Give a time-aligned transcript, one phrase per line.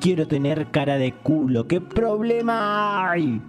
[0.00, 1.66] quiero tener cara de culo.
[1.66, 3.40] ¿Qué problema hay?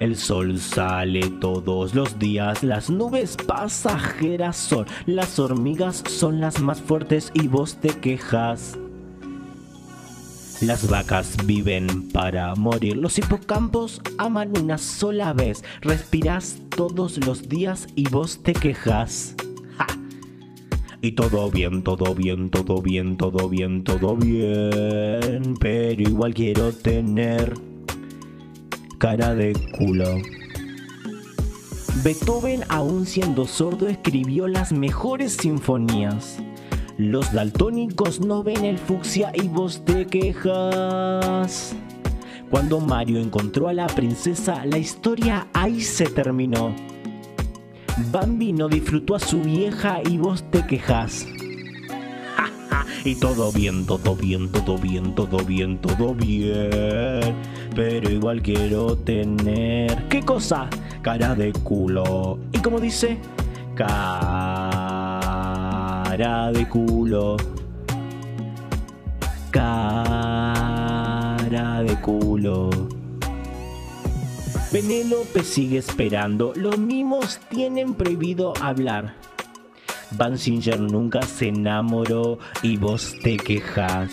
[0.00, 6.80] El sol sale todos los días, las nubes pasajeras son, las hormigas son las más
[6.80, 8.78] fuertes y vos te quejas.
[10.60, 17.88] Las vacas viven para morir, los hipocampos aman una sola vez, respiras todos los días
[17.96, 19.34] y vos te quejas.
[21.00, 27.54] Y todo bien, todo bien, todo bien, todo bien, todo bien, pero igual quiero tener
[28.98, 30.16] cara de culo.
[32.02, 36.38] Beethoven, aún siendo sordo, escribió las mejores sinfonías.
[36.96, 41.76] Los daltónicos no ven el fucsia y vos te quejas.
[42.50, 46.74] Cuando Mario encontró a la princesa, la historia ahí se terminó.
[48.12, 51.26] Bambi no disfrutó a su vieja y vos te quejas.
[53.04, 57.34] Y todo bien, todo bien, todo bien, todo bien, todo bien.
[57.74, 60.08] Pero igual quiero tener.
[60.08, 60.68] ¿Qué cosa?
[61.02, 62.38] Cara de culo.
[62.52, 63.18] ¿Y como dice?
[63.76, 64.58] Cara
[66.52, 67.36] de culo.
[69.52, 70.56] Cara
[71.82, 72.97] de culo.
[74.70, 76.52] Penélope sigue esperando.
[76.54, 79.14] Los mimos tienen prohibido hablar.
[80.10, 84.10] Bansinger nunca se enamoró y vos te quejas.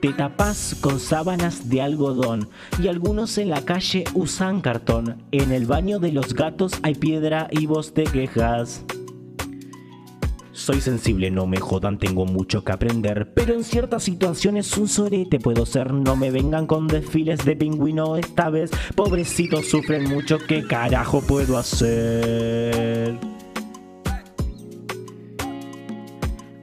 [0.00, 2.48] Te tapas con sábanas de algodón
[2.82, 5.22] y algunos en la calle usan cartón.
[5.32, 8.86] En el baño de los gatos hay piedra y vos te quejas.
[10.52, 15.40] Soy sensible, no me jodan, tengo mucho que aprender, pero en ciertas situaciones un sorete
[15.40, 15.94] puedo ser.
[15.94, 21.56] No me vengan con desfiles de pingüino esta vez, pobrecitos sufren mucho, ¿qué carajo puedo
[21.56, 23.18] hacer?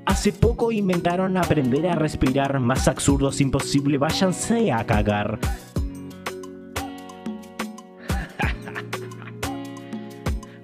[0.05, 5.39] Hace poco inventaron aprender a respirar, más absurdos imposible, váyanse a cagar.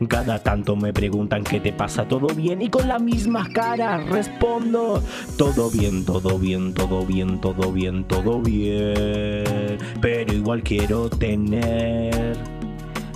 [0.07, 5.01] Cada tanto me preguntan qué te pasa, todo bien y con la misma cara respondo,
[5.37, 12.37] todo bien, todo bien, todo bien, todo bien, todo bien, pero igual quiero tener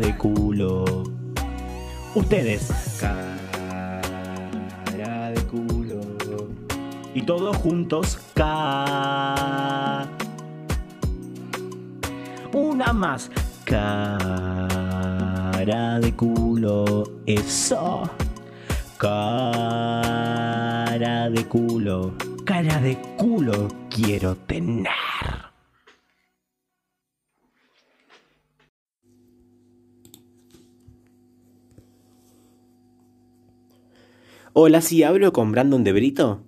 [0.00, 1.04] de culo.
[2.14, 2.98] Ustedes.
[3.00, 3.45] Cara
[7.16, 8.18] Y todos juntos.
[8.34, 10.06] Ca.
[12.52, 13.30] Una más.
[13.64, 14.68] Cara
[15.98, 17.22] de culo.
[17.24, 18.02] Eso.
[18.98, 20.10] Cara
[21.30, 22.12] de culo.
[22.44, 24.90] Cara de culo quiero tener.
[34.52, 36.42] Hola, sí, hablo con Brandon de Brito.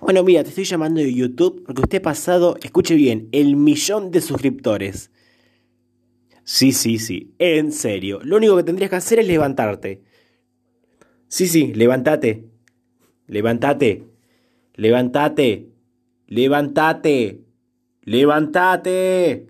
[0.00, 4.10] Bueno, mira, te estoy llamando de YouTube porque usted ha pasado, escuche bien, el millón
[4.10, 5.10] de suscriptores.
[6.44, 8.20] Sí, sí, sí, en serio.
[8.22, 10.02] Lo único que tendrías que hacer es levantarte.
[11.28, 12.44] Sí, sí, levántate.
[13.26, 14.04] Levántate.
[14.74, 15.70] Levántate.
[16.26, 17.40] Levántate.
[18.02, 19.42] Levántate.